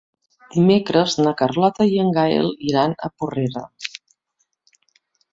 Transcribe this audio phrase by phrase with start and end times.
[0.53, 3.63] Dimecres na Carlota i en Gaël iran a Porrera.